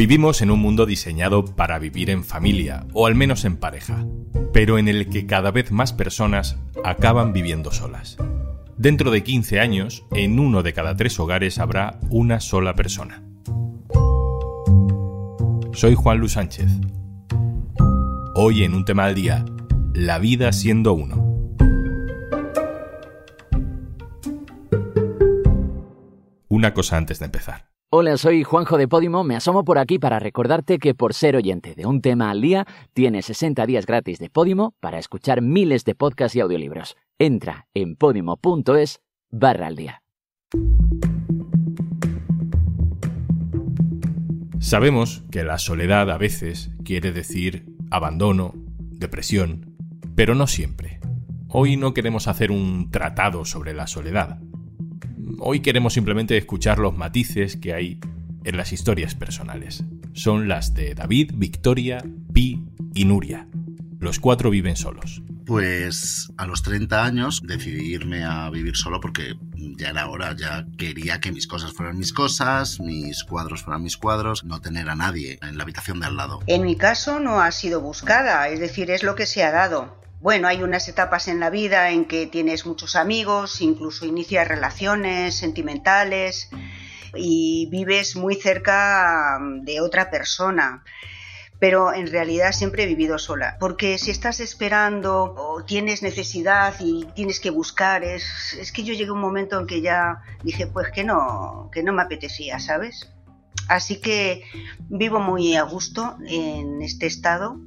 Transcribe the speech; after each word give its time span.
Vivimos 0.00 0.40
en 0.40 0.50
un 0.50 0.60
mundo 0.60 0.86
diseñado 0.86 1.44
para 1.44 1.78
vivir 1.78 2.08
en 2.08 2.24
familia, 2.24 2.86
o 2.94 3.06
al 3.06 3.14
menos 3.14 3.44
en 3.44 3.58
pareja, 3.58 4.06
pero 4.50 4.78
en 4.78 4.88
el 4.88 5.10
que 5.10 5.26
cada 5.26 5.50
vez 5.50 5.72
más 5.72 5.92
personas 5.92 6.56
acaban 6.82 7.34
viviendo 7.34 7.70
solas. 7.70 8.16
Dentro 8.78 9.10
de 9.10 9.22
15 9.22 9.60
años, 9.60 10.06
en 10.12 10.38
uno 10.38 10.62
de 10.62 10.72
cada 10.72 10.96
tres 10.96 11.20
hogares 11.20 11.58
habrá 11.58 12.00
una 12.08 12.40
sola 12.40 12.74
persona. 12.74 13.22
Soy 15.74 15.94
Juan 15.94 16.16
Luis 16.16 16.32
Sánchez. 16.32 16.70
Hoy 18.34 18.64
en 18.64 18.72
un 18.72 18.86
tema 18.86 19.04
al 19.04 19.14
día, 19.14 19.44
la 19.92 20.18
vida 20.18 20.50
siendo 20.52 20.94
uno. 20.94 21.52
Una 26.48 26.72
cosa 26.72 26.96
antes 26.96 27.18
de 27.18 27.26
empezar. 27.26 27.69
Hola, 27.92 28.16
soy 28.18 28.44
Juanjo 28.44 28.78
de 28.78 28.86
Podimo. 28.86 29.24
Me 29.24 29.34
asomo 29.34 29.64
por 29.64 29.76
aquí 29.76 29.98
para 29.98 30.20
recordarte 30.20 30.78
que 30.78 30.94
por 30.94 31.12
ser 31.12 31.34
oyente 31.34 31.74
de 31.74 31.86
un 31.86 32.00
tema 32.00 32.30
al 32.30 32.40
día, 32.40 32.64
tienes 32.92 33.26
60 33.26 33.66
días 33.66 33.84
gratis 33.84 34.20
de 34.20 34.30
Podimo 34.30 34.76
para 34.78 35.00
escuchar 35.00 35.42
miles 35.42 35.84
de 35.84 35.96
podcasts 35.96 36.36
y 36.36 36.40
audiolibros. 36.40 36.96
Entra 37.18 37.66
en 37.74 37.96
podimo.es 37.96 39.00
barra 39.32 39.66
al 39.66 39.74
día. 39.74 40.04
Sabemos 44.60 45.24
que 45.32 45.42
la 45.42 45.58
soledad 45.58 46.12
a 46.12 46.16
veces 46.16 46.70
quiere 46.84 47.10
decir 47.10 47.66
abandono, 47.90 48.52
depresión, 48.78 49.74
pero 50.14 50.36
no 50.36 50.46
siempre. 50.46 51.00
Hoy 51.48 51.76
no 51.76 51.92
queremos 51.92 52.28
hacer 52.28 52.52
un 52.52 52.92
tratado 52.92 53.44
sobre 53.44 53.74
la 53.74 53.88
soledad 53.88 54.38
Hoy 55.38 55.60
queremos 55.60 55.94
simplemente 55.94 56.36
escuchar 56.36 56.78
los 56.78 56.96
matices 56.96 57.56
que 57.56 57.74
hay 57.74 58.00
en 58.44 58.56
las 58.56 58.72
historias 58.72 59.14
personales. 59.14 59.84
Son 60.12 60.48
las 60.48 60.74
de 60.74 60.94
David, 60.94 61.32
Victoria, 61.34 62.02
Pi 62.32 62.64
y 62.94 63.04
Nuria. 63.04 63.46
Los 63.98 64.18
cuatro 64.18 64.50
viven 64.50 64.76
solos. 64.76 65.22
Pues 65.46 66.32
a 66.36 66.46
los 66.46 66.62
30 66.62 67.04
años 67.04 67.42
decidí 67.44 67.92
irme 67.92 68.24
a 68.24 68.48
vivir 68.50 68.76
solo 68.76 69.00
porque 69.00 69.34
ya 69.76 69.90
era 69.90 70.08
hora, 70.08 70.34
ya 70.36 70.66
quería 70.78 71.20
que 71.20 71.32
mis 71.32 71.46
cosas 71.46 71.72
fueran 71.72 71.98
mis 71.98 72.12
cosas, 72.12 72.80
mis 72.80 73.24
cuadros 73.24 73.62
fueran 73.62 73.82
mis 73.82 73.96
cuadros, 73.96 74.44
no 74.44 74.60
tener 74.60 74.88
a 74.88 74.94
nadie 74.94 75.38
en 75.42 75.56
la 75.56 75.64
habitación 75.64 76.00
de 76.00 76.06
al 76.06 76.16
lado. 76.16 76.40
En 76.46 76.62
mi 76.62 76.76
caso 76.76 77.20
no 77.20 77.40
ha 77.40 77.50
sido 77.50 77.80
buscada, 77.80 78.48
es 78.48 78.60
decir, 78.60 78.90
es 78.90 79.02
lo 79.02 79.16
que 79.16 79.26
se 79.26 79.42
ha 79.42 79.50
dado. 79.50 80.00
Bueno, 80.20 80.48
hay 80.48 80.62
unas 80.62 80.86
etapas 80.86 81.28
en 81.28 81.40
la 81.40 81.48
vida 81.48 81.90
en 81.92 82.04
que 82.04 82.26
tienes 82.26 82.66
muchos 82.66 82.94
amigos, 82.94 83.62
incluso 83.62 84.04
inicias 84.04 84.46
relaciones 84.46 85.34
sentimentales 85.34 86.50
y 87.14 87.68
vives 87.70 88.16
muy 88.16 88.34
cerca 88.34 89.38
mm, 89.40 89.64
de 89.64 89.80
otra 89.80 90.10
persona. 90.10 90.84
Pero 91.58 91.94
en 91.94 92.06
realidad 92.06 92.52
siempre 92.52 92.82
he 92.82 92.86
vivido 92.86 93.18
sola. 93.18 93.56
Porque 93.58 93.96
si 93.96 94.10
estás 94.10 94.40
esperando 94.40 95.34
o 95.38 95.64
tienes 95.64 96.02
necesidad 96.02 96.74
y 96.80 97.06
tienes 97.14 97.40
que 97.40 97.48
buscar, 97.48 98.04
es, 98.04 98.70
que 98.74 98.82
yo 98.82 98.92
llegué 98.92 99.10
un 99.10 99.20
momento 99.20 99.58
en 99.58 99.66
que 99.66 99.80
ya 99.80 100.20
dije, 100.42 100.66
pues 100.66 100.90
que 100.90 101.02
no, 101.02 101.70
que 101.72 101.82
no 101.82 101.94
me 101.94 102.02
apetecía, 102.02 102.58
¿sabes? 102.58 103.10
Así 103.68 104.00
que 104.00 104.42
vivo 104.90 105.18
muy 105.18 105.56
a 105.56 105.62
gusto 105.62 106.18
en 106.26 106.82
este 106.82 107.06
estado 107.06 107.58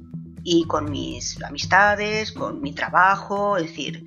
y 0.44 0.66
con 0.66 0.90
mis 0.90 1.42
amistades, 1.42 2.30
con 2.30 2.60
mi 2.60 2.72
trabajo, 2.72 3.56
es 3.56 3.64
decir, 3.68 4.04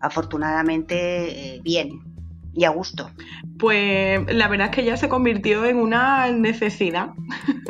afortunadamente 0.00 1.56
eh, 1.56 1.60
bien 1.62 2.00
y 2.54 2.64
a 2.64 2.70
gusto. 2.70 3.10
Pues 3.58 4.32
la 4.32 4.48
verdad 4.48 4.68
es 4.70 4.76
que 4.76 4.84
ya 4.84 4.96
se 4.96 5.08
convirtió 5.08 5.64
en 5.64 5.76
una 5.76 6.30
necesidad. 6.30 7.10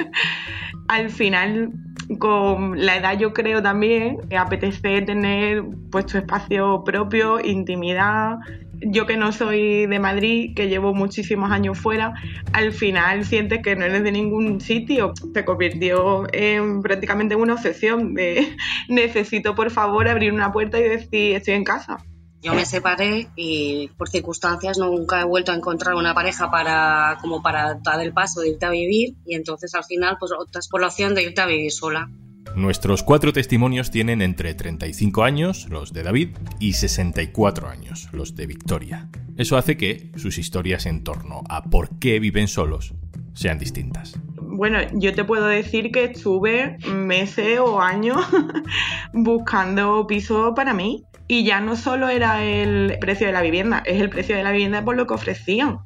Al 0.88 1.08
final, 1.08 1.72
con 2.18 2.84
la 2.84 2.96
edad 2.96 3.18
yo 3.18 3.32
creo 3.32 3.62
también, 3.62 4.18
apetece 4.38 5.00
tener 5.02 5.64
pues 5.90 6.06
tu 6.06 6.18
espacio 6.18 6.84
propio, 6.84 7.40
intimidad, 7.40 8.36
yo 8.80 9.06
que 9.06 9.16
no 9.16 9.32
soy 9.32 9.86
de 9.86 9.98
Madrid, 9.98 10.54
que 10.54 10.68
llevo 10.68 10.94
muchísimos 10.94 11.50
años 11.50 11.78
fuera, 11.78 12.14
al 12.52 12.72
final 12.72 13.24
sientes 13.24 13.62
que 13.62 13.76
no 13.76 13.84
eres 13.84 14.02
de 14.02 14.12
ningún 14.12 14.60
sitio. 14.60 15.12
Se 15.32 15.44
convirtió 15.44 16.26
en 16.32 16.82
prácticamente 16.82 17.36
una 17.36 17.54
obsesión 17.54 18.14
de 18.14 18.56
necesito 18.88 19.54
por 19.54 19.70
favor 19.70 20.08
abrir 20.08 20.32
una 20.32 20.52
puerta 20.52 20.78
y 20.78 20.82
decir 20.82 21.36
estoy 21.36 21.54
en 21.54 21.64
casa. 21.64 21.98
Yo 22.42 22.52
me 22.52 22.66
separé 22.66 23.28
y 23.36 23.88
por 23.96 24.10
circunstancias 24.10 24.76
nunca 24.76 25.22
he 25.22 25.24
vuelto 25.24 25.50
a 25.50 25.54
encontrar 25.54 25.94
una 25.94 26.12
pareja 26.12 26.50
para 26.50 27.16
como 27.22 27.40
para 27.40 27.80
dar 27.82 28.02
el 28.02 28.12
paso 28.12 28.42
de 28.42 28.50
irte 28.50 28.66
a 28.66 28.70
vivir 28.70 29.14
y 29.24 29.34
entonces 29.34 29.74
al 29.74 29.84
final 29.84 30.18
pues 30.20 30.30
optas 30.38 30.68
por 30.68 30.82
la 30.82 30.88
opción 30.88 31.14
de 31.14 31.22
irte 31.22 31.40
a 31.40 31.46
vivir 31.46 31.72
sola. 31.72 32.10
Nuestros 32.56 33.02
cuatro 33.02 33.32
testimonios 33.32 33.90
tienen 33.90 34.22
entre 34.22 34.54
35 34.54 35.24
años, 35.24 35.66
los 35.68 35.92
de 35.92 36.04
David, 36.04 36.36
y 36.60 36.74
64 36.74 37.68
años, 37.68 38.08
los 38.12 38.36
de 38.36 38.46
Victoria. 38.46 39.08
Eso 39.36 39.56
hace 39.56 39.76
que 39.76 40.12
sus 40.16 40.38
historias 40.38 40.86
en 40.86 41.02
torno 41.02 41.42
a 41.48 41.64
por 41.64 41.98
qué 41.98 42.20
viven 42.20 42.46
solos 42.46 42.94
sean 43.32 43.58
distintas. 43.58 44.18
Bueno, 44.40 44.78
yo 44.92 45.12
te 45.14 45.24
puedo 45.24 45.46
decir 45.46 45.90
que 45.90 46.04
estuve 46.04 46.78
meses 46.88 47.58
o 47.58 47.80
años 47.80 48.24
buscando 49.12 50.06
piso 50.06 50.54
para 50.54 50.72
mí. 50.72 51.04
Y 51.26 51.44
ya 51.44 51.58
no 51.58 51.74
solo 51.74 52.10
era 52.10 52.44
el 52.44 52.98
precio 53.00 53.26
de 53.26 53.32
la 53.32 53.40
vivienda, 53.40 53.82
es 53.86 54.00
el 54.00 54.10
precio 54.10 54.36
de 54.36 54.42
la 54.42 54.52
vivienda 54.52 54.84
por 54.84 54.94
lo 54.94 55.06
que 55.06 55.14
ofrecían 55.14 55.78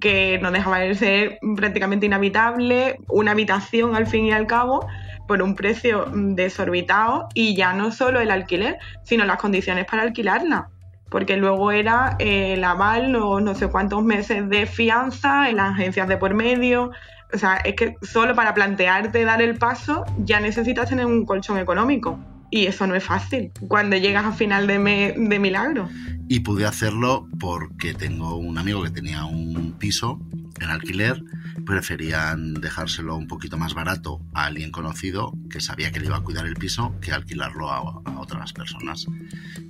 que 0.00 0.38
no 0.42 0.50
dejaba 0.50 0.80
de 0.80 0.94
ser 0.94 1.38
prácticamente 1.56 2.06
inhabitable, 2.06 2.98
una 3.08 3.32
habitación 3.32 3.94
al 3.94 4.06
fin 4.06 4.26
y 4.26 4.32
al 4.32 4.46
cabo, 4.46 4.86
por 5.26 5.42
un 5.42 5.54
precio 5.54 6.06
desorbitado 6.12 7.28
y 7.34 7.54
ya 7.56 7.72
no 7.72 7.92
solo 7.92 8.20
el 8.20 8.30
alquiler, 8.30 8.78
sino 9.04 9.24
las 9.24 9.38
condiciones 9.38 9.86
para 9.86 10.02
alquilarla. 10.02 10.68
Porque 11.10 11.36
luego 11.36 11.70
era 11.70 12.16
eh, 12.18 12.54
el 12.54 12.64
aval, 12.64 13.12
los 13.12 13.42
no 13.42 13.54
sé 13.54 13.68
cuántos 13.68 14.02
meses 14.02 14.48
de 14.48 14.66
fianza 14.66 15.48
en 15.48 15.56
las 15.56 15.72
agencias 15.72 16.08
de 16.08 16.16
por 16.16 16.34
medio. 16.34 16.90
O 17.32 17.38
sea, 17.38 17.56
es 17.56 17.74
que 17.74 17.96
solo 18.02 18.34
para 18.34 18.54
plantearte 18.54 19.24
dar 19.24 19.40
el 19.40 19.56
paso 19.56 20.04
ya 20.18 20.40
necesitas 20.40 20.88
tener 20.88 21.06
un 21.06 21.24
colchón 21.24 21.58
económico. 21.58 22.18
Y 22.50 22.66
eso 22.66 22.86
no 22.86 22.94
es 22.94 23.04
fácil 23.04 23.50
cuando 23.68 23.96
llegas 23.96 24.24
a 24.24 24.32
final 24.32 24.66
de, 24.66 24.78
mes 24.78 25.14
de 25.16 25.38
milagro. 25.38 25.88
Y 26.28 26.40
pude 26.40 26.64
hacerlo 26.64 27.28
porque 27.38 27.92
tengo 27.94 28.36
un 28.36 28.58
amigo 28.58 28.82
que 28.82 28.90
tenía 28.90 29.24
un 29.24 29.74
piso 29.78 30.20
en 30.60 30.70
alquiler 30.70 31.20
preferían 31.64 32.54
dejárselo 32.54 33.16
un 33.16 33.26
poquito 33.26 33.56
más 33.56 33.74
barato 33.74 34.20
a 34.34 34.46
alguien 34.46 34.70
conocido 34.70 35.32
que 35.50 35.60
sabía 35.60 35.90
que 35.92 36.00
le 36.00 36.06
iba 36.06 36.16
a 36.16 36.22
cuidar 36.22 36.46
el 36.46 36.54
piso 36.54 36.94
que 37.00 37.12
alquilarlo 37.12 37.70
a, 37.70 38.02
otras 38.18 38.52
personas. 38.52 39.06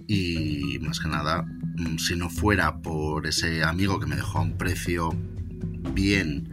Y 0.06 0.78
más 0.80 1.00
que 1.00 1.08
nada, 1.08 1.42
mm, 1.42 1.98
si 1.98 2.16
no 2.16 2.30
fuera 2.30 2.78
por 2.78 3.26
ese 3.26 3.64
amigo 3.64 4.00
que 4.00 4.06
me 4.06 4.16
dejó 4.16 4.38
a 4.38 4.42
un 4.42 4.56
precio 4.56 5.10
bien 5.92 6.48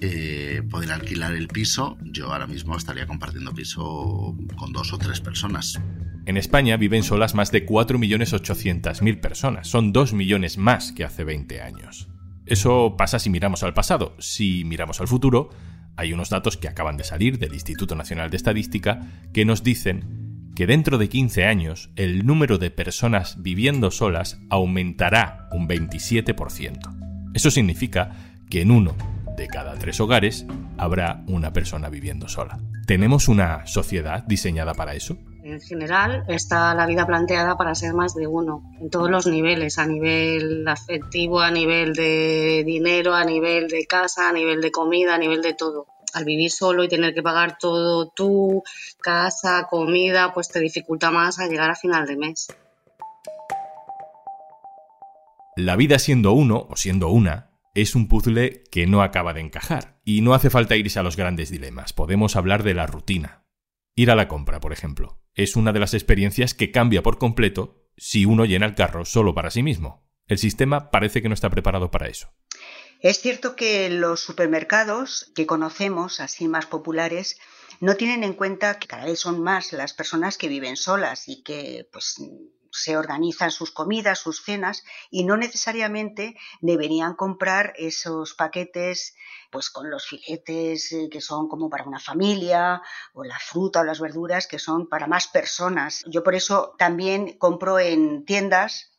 eh, 0.00 0.62
poder 0.70 0.92
alquilar 0.92 1.34
el 1.34 1.48
piso, 1.48 1.98
yo 2.02 2.32
ahora 2.32 2.46
mismo 2.46 2.76
estaría 2.76 3.06
compartiendo 3.06 3.52
piso 3.52 4.34
con 4.56 4.72
dos 4.72 4.92
o 4.92 4.98
tres 4.98 5.20
personas. 5.20 5.78
En 6.26 6.36
España 6.36 6.76
viven 6.76 7.02
solas 7.02 7.34
más 7.34 7.50
de 7.50 7.66
4.800.000 7.66 9.20
personas, 9.20 9.68
son 9.68 9.92
2 9.92 10.12
millones 10.12 10.58
más 10.58 10.92
que 10.92 11.04
hace 11.04 11.24
20 11.24 11.60
años. 11.60 12.08
Eso 12.50 12.96
pasa 12.98 13.20
si 13.20 13.30
miramos 13.30 13.62
al 13.62 13.74
pasado. 13.74 14.16
Si 14.18 14.64
miramos 14.64 15.00
al 15.00 15.06
futuro, 15.06 15.50
hay 15.96 16.12
unos 16.12 16.30
datos 16.30 16.56
que 16.56 16.66
acaban 16.66 16.96
de 16.96 17.04
salir 17.04 17.38
del 17.38 17.54
Instituto 17.54 17.94
Nacional 17.94 18.28
de 18.28 18.36
Estadística 18.36 19.06
que 19.32 19.44
nos 19.44 19.62
dicen 19.62 20.50
que 20.56 20.66
dentro 20.66 20.98
de 20.98 21.08
15 21.08 21.44
años 21.44 21.90
el 21.94 22.26
número 22.26 22.58
de 22.58 22.72
personas 22.72 23.40
viviendo 23.40 23.92
solas 23.92 24.40
aumentará 24.50 25.48
un 25.52 25.68
27%. 25.68 27.32
Eso 27.34 27.52
significa 27.52 28.16
que 28.50 28.62
en 28.62 28.72
uno 28.72 28.96
de 29.36 29.46
cada 29.46 29.78
tres 29.78 30.00
hogares 30.00 30.44
habrá 30.76 31.22
una 31.28 31.52
persona 31.52 31.88
viviendo 31.88 32.28
sola. 32.28 32.58
¿Tenemos 32.84 33.28
una 33.28 33.64
sociedad 33.68 34.24
diseñada 34.24 34.74
para 34.74 34.96
eso? 34.96 35.18
En 35.42 35.60
general 35.60 36.24
está 36.28 36.74
la 36.74 36.86
vida 36.86 37.06
planteada 37.06 37.56
para 37.56 37.74
ser 37.74 37.94
más 37.94 38.14
de 38.14 38.26
uno, 38.26 38.62
en 38.78 38.90
todos 38.90 39.10
los 39.10 39.26
niveles, 39.26 39.78
a 39.78 39.86
nivel 39.86 40.68
afectivo, 40.68 41.40
a 41.40 41.50
nivel 41.50 41.94
de 41.94 42.62
dinero, 42.66 43.14
a 43.14 43.24
nivel 43.24 43.68
de 43.68 43.86
casa, 43.86 44.28
a 44.28 44.32
nivel 44.32 44.60
de 44.60 44.70
comida, 44.70 45.14
a 45.14 45.18
nivel 45.18 45.40
de 45.40 45.54
todo. 45.54 45.86
Al 46.12 46.24
vivir 46.24 46.50
solo 46.50 46.84
y 46.84 46.88
tener 46.88 47.14
que 47.14 47.22
pagar 47.22 47.56
todo 47.58 48.10
tú, 48.10 48.62
casa, 49.00 49.66
comida, 49.70 50.34
pues 50.34 50.48
te 50.48 50.60
dificulta 50.60 51.10
más 51.10 51.38
a 51.38 51.46
llegar 51.46 51.70
a 51.70 51.76
final 51.76 52.06
de 52.06 52.16
mes. 52.16 52.48
La 55.56 55.76
vida 55.76 55.98
siendo 55.98 56.32
uno 56.32 56.66
o 56.68 56.76
siendo 56.76 57.08
una 57.08 57.50
es 57.74 57.94
un 57.94 58.08
puzzle 58.08 58.64
que 58.70 58.86
no 58.86 59.02
acaba 59.02 59.32
de 59.32 59.40
encajar. 59.40 60.00
Y 60.04 60.20
no 60.20 60.34
hace 60.34 60.50
falta 60.50 60.76
irse 60.76 60.98
a 60.98 61.02
los 61.02 61.16
grandes 61.16 61.50
dilemas. 61.50 61.92
Podemos 61.92 62.34
hablar 62.36 62.62
de 62.62 62.74
la 62.74 62.86
rutina. 62.86 63.44
Ir 63.94 64.10
a 64.10 64.16
la 64.16 64.26
compra, 64.26 64.58
por 64.58 64.72
ejemplo 64.72 65.19
es 65.34 65.56
una 65.56 65.72
de 65.72 65.80
las 65.80 65.94
experiencias 65.94 66.54
que 66.54 66.70
cambia 66.70 67.02
por 67.02 67.18
completo 67.18 67.86
si 67.96 68.24
uno 68.24 68.44
llena 68.44 68.66
el 68.66 68.74
carro 68.74 69.04
solo 69.04 69.34
para 69.34 69.50
sí 69.50 69.62
mismo. 69.62 70.06
El 70.26 70.38
sistema 70.38 70.90
parece 70.90 71.22
que 71.22 71.28
no 71.28 71.34
está 71.34 71.50
preparado 71.50 71.90
para 71.90 72.08
eso. 72.08 72.32
Es 73.00 73.20
cierto 73.20 73.56
que 73.56 73.88
los 73.88 74.20
supermercados 74.20 75.32
que 75.34 75.46
conocemos, 75.46 76.20
así 76.20 76.48
más 76.48 76.66
populares, 76.66 77.38
no 77.80 77.96
tienen 77.96 78.24
en 78.24 78.34
cuenta 78.34 78.78
que 78.78 78.86
cada 78.86 79.06
vez 79.06 79.18
son 79.18 79.42
más 79.42 79.72
las 79.72 79.94
personas 79.94 80.36
que 80.36 80.48
viven 80.48 80.76
solas 80.76 81.28
y 81.28 81.42
que 81.42 81.88
pues 81.92 82.16
se 82.70 82.96
organizan 82.96 83.50
sus 83.50 83.70
comidas, 83.70 84.18
sus 84.18 84.42
cenas 84.44 84.84
y 85.10 85.24
no 85.24 85.36
necesariamente 85.36 86.36
deberían 86.60 87.14
comprar 87.14 87.72
esos 87.76 88.34
paquetes 88.34 89.16
pues 89.50 89.70
con 89.70 89.90
los 89.90 90.06
filetes 90.06 90.92
eh, 90.92 91.08
que 91.10 91.20
son 91.20 91.48
como 91.48 91.68
para 91.68 91.84
una 91.84 91.98
familia 91.98 92.82
o 93.12 93.24
la 93.24 93.38
fruta 93.38 93.80
o 93.80 93.84
las 93.84 94.00
verduras 94.00 94.46
que 94.46 94.58
son 94.58 94.88
para 94.88 95.06
más 95.06 95.26
personas. 95.26 96.02
Yo 96.06 96.22
por 96.22 96.34
eso 96.34 96.74
también 96.78 97.36
compro 97.38 97.78
en 97.78 98.24
tiendas, 98.24 98.92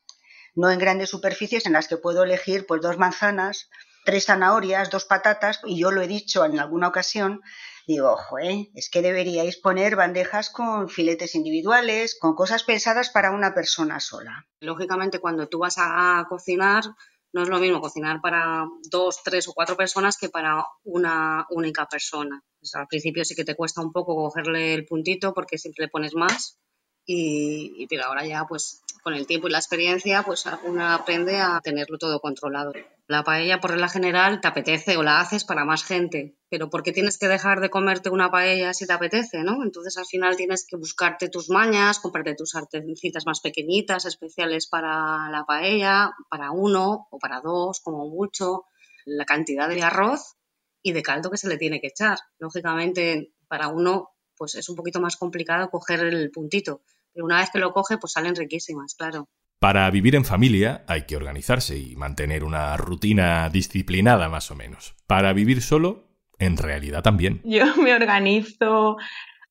no 0.53 0.69
en 0.69 0.79
grandes 0.79 1.09
superficies 1.09 1.65
en 1.65 1.73
las 1.73 1.87
que 1.87 1.97
puedo 1.97 2.23
elegir 2.23 2.65
pues 2.67 2.81
dos 2.81 2.97
manzanas, 2.97 3.69
tres 4.03 4.25
zanahorias, 4.25 4.89
dos 4.89 5.05
patatas 5.05 5.61
y 5.65 5.79
yo 5.79 5.91
lo 5.91 6.01
he 6.01 6.07
dicho 6.07 6.43
en 6.43 6.59
alguna 6.59 6.89
ocasión 6.89 7.41
Digo, 7.87 8.11
ojo, 8.11 8.39
¿eh? 8.39 8.69
es 8.75 8.89
que 8.89 9.01
deberíais 9.01 9.57
poner 9.57 9.95
bandejas 9.95 10.49
con 10.49 10.89
filetes 10.89 11.35
individuales, 11.35 12.17
con 12.19 12.35
cosas 12.35 12.63
pensadas 12.63 13.09
para 13.09 13.31
una 13.31 13.53
persona 13.53 13.99
sola. 13.99 14.45
Lógicamente, 14.59 15.19
cuando 15.19 15.47
tú 15.47 15.59
vas 15.59 15.75
a 15.77 16.25
cocinar, 16.29 16.83
no 17.33 17.43
es 17.43 17.49
lo 17.49 17.59
mismo 17.59 17.81
cocinar 17.81 18.21
para 18.21 18.67
dos, 18.89 19.23
tres 19.23 19.47
o 19.47 19.53
cuatro 19.53 19.77
personas 19.77 20.17
que 20.17 20.29
para 20.29 20.65
una 20.83 21.45
única 21.49 21.87
persona. 21.87 22.43
al 22.73 22.87
principio 22.87 23.25
sí 23.25 23.35
que 23.35 23.45
te 23.45 23.55
cuesta 23.55 23.81
un 23.81 23.91
poco 23.91 24.15
cogerle 24.15 24.73
el 24.73 24.85
puntito 24.85 25.33
porque 25.33 25.57
siempre 25.57 25.85
le 25.85 25.89
pones 25.89 26.13
más, 26.13 26.59
y, 27.05 27.87
pero 27.87 28.05
ahora 28.05 28.25
ya 28.25 28.45
pues 28.47 28.81
con 29.03 29.13
el 29.13 29.25
tiempo 29.25 29.47
y 29.47 29.51
la 29.51 29.57
experiencia 29.57 30.23
pues 30.23 30.45
una 30.63 30.93
aprende 30.93 31.39
a 31.39 31.59
tenerlo 31.63 31.97
todo 31.97 32.19
controlado. 32.19 32.73
La 33.11 33.25
paella 33.25 33.59
por 33.59 33.71
regla 33.71 33.89
general 33.89 34.39
te 34.39 34.47
apetece 34.47 34.95
o 34.95 35.03
la 35.03 35.19
haces 35.19 35.43
para 35.43 35.65
más 35.65 35.83
gente, 35.83 36.37
pero 36.49 36.69
¿por 36.69 36.81
qué 36.81 36.93
tienes 36.93 37.17
que 37.17 37.27
dejar 37.27 37.59
de 37.59 37.69
comerte 37.69 38.09
una 38.09 38.31
paella 38.31 38.73
si 38.73 38.87
te 38.87 38.93
apetece, 38.93 39.43
no? 39.43 39.65
Entonces 39.65 39.97
al 39.97 40.05
final 40.05 40.37
tienes 40.37 40.65
que 40.65 40.77
buscarte 40.77 41.27
tus 41.27 41.49
mañas, 41.49 41.99
comprarte 41.99 42.35
tus 42.35 42.51
sartencitas 42.51 43.25
más 43.25 43.41
pequeñitas, 43.41 44.05
especiales 44.05 44.65
para 44.67 45.29
la 45.29 45.43
paella, 45.45 46.11
para 46.29 46.51
uno 46.51 47.09
o 47.11 47.19
para 47.19 47.41
dos, 47.41 47.81
como 47.81 48.07
mucho, 48.07 48.63
la 49.03 49.25
cantidad 49.25 49.67
de 49.67 49.83
arroz 49.83 50.37
y 50.81 50.93
de 50.93 51.03
caldo 51.03 51.29
que 51.29 51.37
se 51.37 51.49
le 51.49 51.57
tiene 51.57 51.81
que 51.81 51.87
echar. 51.87 52.17
Lógicamente 52.39 53.33
para 53.49 53.67
uno 53.67 54.11
pues 54.37 54.55
es 54.55 54.69
un 54.69 54.77
poquito 54.77 55.01
más 55.01 55.17
complicado 55.17 55.69
coger 55.69 55.99
el 55.99 56.31
puntito. 56.31 56.81
Pero 57.11 57.25
una 57.25 57.39
vez 57.41 57.49
que 57.51 57.59
lo 57.59 57.73
coge, 57.73 57.97
pues 57.97 58.13
salen 58.13 58.37
riquísimas, 58.37 58.95
claro. 58.95 59.27
Para 59.61 59.87
vivir 59.91 60.15
en 60.15 60.25
familia 60.25 60.83
hay 60.87 61.03
que 61.03 61.15
organizarse 61.15 61.77
y 61.77 61.95
mantener 61.95 62.43
una 62.43 62.75
rutina 62.77 63.47
disciplinada 63.47 64.27
más 64.27 64.49
o 64.49 64.55
menos. 64.55 64.95
Para 65.05 65.33
vivir 65.33 65.61
solo, 65.61 66.07
en 66.39 66.57
realidad 66.57 67.03
también. 67.03 67.41
Yo 67.45 67.75
me 67.75 67.93
organizo 67.93 68.97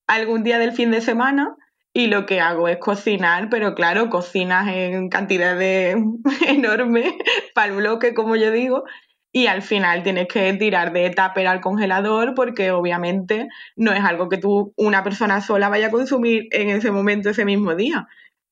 algún 0.09 0.43
día 0.43 0.59
del 0.59 0.73
fin 0.73 0.91
de 0.91 1.01
semana 1.01 1.55
y 1.93 2.09
lo 2.09 2.27
que 2.27 2.41
hago 2.41 2.67
es 2.67 2.79
cocinar, 2.79 3.51
pero 3.51 3.77
claro, 3.77 4.11
cocinas 4.11 4.67
en 4.75 5.11
cantidades 5.11 5.97
enormes 6.49 7.15
para 7.55 7.69
el 7.69 7.77
bloque, 7.77 8.13
como 8.13 8.35
yo 8.35 8.51
digo, 8.51 8.83
y 9.31 9.47
al 9.47 9.63
final 9.63 10.03
tienes 10.03 10.27
que 10.27 10.53
tirar 10.55 10.93
de 10.93 11.11
tupper 11.11 11.47
al 11.47 11.61
congelador 11.61 12.35
porque 12.35 12.73
obviamente 12.73 13.47
no 13.77 13.93
es 13.93 14.03
algo 14.05 14.29
que 14.29 14.39
tú, 14.39 14.75
una 14.77 15.05
persona 15.05 15.41
sola, 15.41 15.69
vaya 15.69 15.87
a 15.87 15.93
consumir 15.93 16.49
en 16.51 16.69
ese 16.71 16.91
momento, 16.91 17.31
ese 17.31 17.45
mismo 17.45 17.77
día. 17.77 18.09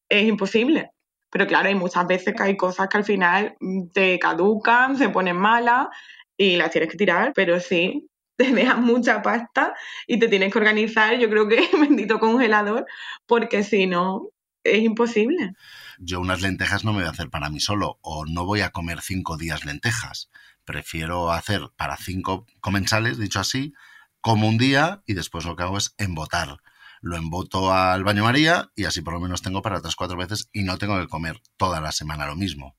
Es 0.09 0.25
imposible. 0.25 0.93
Pero 1.31 1.47
claro, 1.47 1.69
hay 1.69 1.75
muchas 1.75 2.07
veces 2.07 2.35
que 2.35 2.43
hay 2.43 2.57
cosas 2.57 2.89
que 2.89 2.97
al 2.97 3.05
final 3.05 3.57
te 3.93 4.19
caducan, 4.19 4.97
se 4.97 5.09
ponen 5.09 5.37
malas 5.37 5.89
y 6.37 6.57
las 6.57 6.71
tienes 6.71 6.91
que 6.91 6.97
tirar, 6.97 7.33
pero 7.35 7.61
sí, 7.61 8.09
te 8.37 8.53
dejan 8.53 8.85
mucha 8.85 9.23
pasta 9.23 9.75
y 10.07 10.19
te 10.19 10.29
tienes 10.29 10.53
que 10.53 10.59
organizar, 10.59 11.19
yo 11.19 11.29
creo 11.29 11.49
que 11.49 11.69
bendito 11.79 12.19
congelador, 12.19 12.87
porque 13.27 13.65
si 13.65 13.87
no, 13.87 14.29
es 14.65 14.83
imposible. 14.83 15.53
Yo 15.99 16.21
unas 16.21 16.41
lentejas 16.41 16.85
no 16.85 16.93
me 16.93 17.01
voy 17.01 17.09
a 17.09 17.11
hacer 17.11 17.31
para 17.31 17.51
mí 17.51 17.61
solo, 17.61 17.99
o 18.03 18.25
no 18.27 18.45
voy 18.45 18.61
a 18.61 18.71
comer 18.71 19.01
cinco 19.03 19.37
días 19.37 19.65
lentejas 19.65 20.31
prefiero 20.69 21.33
hacer 21.33 21.63
para 21.79 21.97
cinco 21.97 22.47
comensales, 22.61 23.17
dicho 23.17 23.41
así, 23.41 23.73
como 24.21 24.47
un 24.47 24.59
día 24.59 25.03
y 25.07 25.15
después 25.15 25.47
lo 25.47 25.57
que 25.57 25.63
hago 25.63 25.79
es 25.79 25.95
embotar. 25.97 26.59
Lo 27.01 27.17
emboto 27.17 27.73
al 27.73 28.05
baño 28.05 28.25
María 28.25 28.71
y 28.75 28.85
así 28.85 29.03
por 29.03 29.15
lo 29.15 29.21
menos 29.21 29.43
tengo 29.43 29.63
para 29.63 29.81
tres, 29.81 29.97
cuatro 29.97 30.17
veces 30.17 30.49
y 30.53 30.65
no 30.65 30.79
tengo 30.79 30.99
que 31.01 31.09
comer 31.09 31.41
toda 31.57 31.81
la 31.81 31.93
semana 31.93 32.27
lo 32.27 32.37
mismo. 32.37 32.77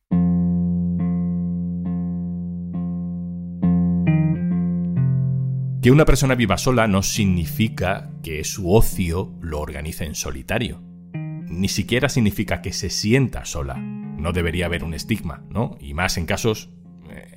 Que 5.81 5.91
una 5.91 6.03
persona 6.03 6.35
viva 6.35 6.57
sola 6.57 6.87
no 6.87 7.01
significa 7.01 8.11
que 8.21 8.43
su 8.43 8.73
ocio 8.73 9.33
lo 9.41 9.61
organice 9.61 10.03
en 10.03 10.13
solitario. 10.13 10.81
Ni 11.13 11.69
siquiera 11.69 12.09
significa 12.09 12.61
que 12.61 12.73
se 12.73 12.89
sienta 12.89 13.45
sola. 13.45 13.75
No 13.75 14.33
debería 14.33 14.65
haber 14.65 14.83
un 14.83 14.93
estigma, 14.93 15.41
¿no? 15.49 15.77
Y 15.79 15.93
más 15.93 16.17
en 16.17 16.25
casos 16.25 16.69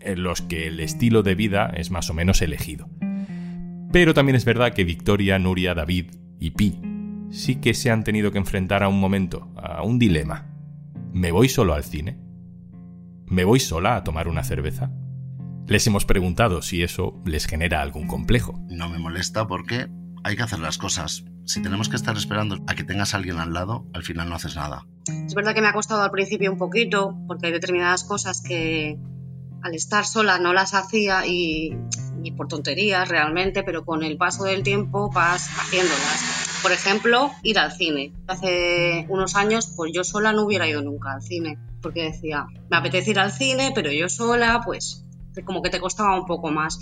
en 0.01 0.23
los 0.25 0.43
que 0.43 0.67
el 0.67 0.81
estilo 0.81 1.23
de 1.23 1.37
vida 1.37 1.73
es 1.77 1.93
más 1.93 2.11
o 2.11 2.15
menos 2.15 2.43
elegido. 2.43 2.91
Pero 3.93 4.13
también 4.13 4.37
es 4.37 4.45
verdad 4.45 4.75
que 4.75 4.85
Victoria, 4.85 5.39
Nuria, 5.39 5.75
David 5.75 6.11
y 6.43 6.51
Pi 6.51 6.81
sí 7.31 7.57
que 7.57 7.73
se 7.73 7.91
han 7.91 8.03
tenido 8.03 8.33
que 8.33 8.39
enfrentar 8.39 8.83
a 8.83 8.89
un 8.89 8.99
momento, 8.99 9.49
a 9.57 9.85
un 9.85 9.99
dilema. 9.99 10.49
¿Me 11.13 11.31
voy 11.31 11.49
solo 11.49 11.73
al 11.73 11.85
cine? 11.85 12.19
¿Me 13.27 13.45
voy 13.45 13.61
sola 13.61 13.95
a 13.95 14.03
tomar 14.03 14.27
una 14.27 14.43
cerveza? 14.43 14.91
Les 15.69 15.87
hemos 15.87 16.05
preguntado 16.05 16.61
si 16.61 16.83
eso 16.83 17.23
les 17.25 17.47
genera 17.47 17.81
algún 17.81 18.09
complejo. 18.09 18.61
No 18.69 18.89
me 18.91 18.99
molesta 18.99 19.47
porque 19.47 19.89
hay 20.25 20.37
que 20.37 20.43
hacer 20.43 20.59
las 20.59 20.79
cosas. 20.79 21.25
Si 21.45 21.63
tenemos 21.63 21.89
que 21.89 21.97
estar 21.97 22.17
esperando 22.17 22.59
a 22.67 22.75
que 22.75 22.83
tengas 22.83 23.15
a 23.15 23.19
alguien 23.19 23.39
al 23.39 23.53
lado, 23.53 23.87
al 23.95 24.03
final 24.03 24.29
no 24.29 24.35
haces 24.35 24.57
nada. 24.57 24.85
Es 25.25 25.35
verdad 25.35 25.55
que 25.55 25.63
me 25.63 25.69
ha 25.69 25.73
costado 25.73 26.03
al 26.03 26.11
principio 26.11 26.51
un 26.51 26.59
poquito, 26.59 27.17
porque 27.29 27.47
hay 27.47 27.53
determinadas 27.53 28.03
cosas 28.03 28.43
que, 28.43 28.99
al 29.63 29.75
estar 29.75 30.05
sola 30.05 30.39
no 30.39 30.53
las 30.53 30.75
hacía 30.75 31.27
y, 31.27 31.77
por 32.37 32.49
tonterías 32.49 33.09
realmente, 33.09 33.63
pero 33.63 33.85
con 33.85 34.03
el 34.03 34.17
paso 34.17 34.45
del 34.45 34.63
tiempo 34.63 35.11
vas 35.11 35.49
haciéndolas. 35.59 36.32
Por 36.63 36.73
ejemplo, 36.73 37.33
ir 37.43 37.59
al 37.59 37.73
cine. 37.73 38.13
Hace 38.29 39.07
unos 39.09 39.35
años, 39.35 39.73
pues 39.77 39.93
yo 39.93 40.05
sola 40.05 40.33
no 40.33 40.45
hubiera 40.45 40.69
ido 40.69 40.81
nunca 40.81 41.13
al 41.13 41.23
cine, 41.23 41.59
porque 41.81 42.05
decía, 42.05 42.47
me 42.71 42.77
apetece 42.77 43.11
ir 43.11 43.19
al 43.19 43.33
cine, 43.33 43.73
pero 43.75 43.91
yo 43.91 44.09
sola, 44.09 44.63
pues 44.65 45.05
como 45.45 45.63
que 45.63 45.71
te 45.71 45.81
costaba 45.81 46.15
un 46.19 46.27
poco 46.27 46.51
más. 46.51 46.79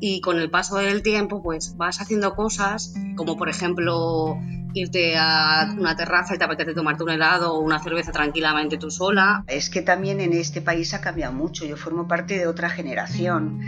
Y 0.00 0.20
con 0.20 0.38
el 0.38 0.50
paso 0.50 0.76
del 0.76 1.02
tiempo, 1.02 1.42
pues 1.42 1.76
vas 1.76 2.00
haciendo 2.00 2.34
cosas, 2.34 2.94
como 3.16 3.36
por 3.36 3.48
ejemplo 3.48 4.38
irte 4.74 5.16
a 5.16 5.72
una 5.78 5.96
terraza 5.96 6.34
y 6.34 6.38
te 6.38 6.44
apetece 6.44 6.74
tomarte 6.74 7.04
un 7.04 7.10
helado 7.10 7.54
o 7.54 7.60
una 7.60 7.78
cerveza 7.78 8.12
tranquilamente 8.12 8.76
tú 8.76 8.90
sola. 8.90 9.44
Es 9.46 9.70
que 9.70 9.82
también 9.82 10.20
en 10.20 10.32
este 10.32 10.60
país 10.60 10.94
ha 10.94 11.00
cambiado 11.00 11.32
mucho. 11.32 11.64
Yo 11.64 11.76
formo 11.76 12.06
parte 12.06 12.38
de 12.38 12.46
otra 12.46 12.68
generación. 12.68 13.60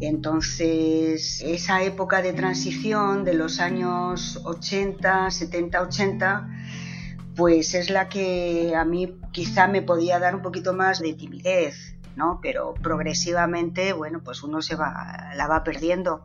Entonces, 0.00 1.40
esa 1.44 1.82
época 1.82 2.22
de 2.22 2.32
transición 2.32 3.24
de 3.24 3.34
los 3.34 3.60
años 3.60 4.40
80, 4.44 5.30
70, 5.30 5.82
80, 5.82 6.48
pues 7.34 7.74
es 7.74 7.90
la 7.90 8.08
que 8.08 8.74
a 8.76 8.84
mí 8.84 9.18
quizá 9.32 9.68
me 9.68 9.82
podía 9.82 10.18
dar 10.18 10.34
un 10.34 10.42
poquito 10.42 10.74
más 10.74 11.00
de 11.00 11.14
timidez, 11.14 11.96
¿no? 12.14 12.40
Pero 12.42 12.74
progresivamente, 12.74 13.92
bueno, 13.92 14.22
pues 14.22 14.42
uno 14.42 14.60
se 14.62 14.74
va, 14.74 15.32
la 15.34 15.46
va 15.46 15.64
perdiendo 15.64 16.24